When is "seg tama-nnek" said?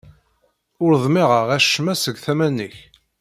1.95-2.75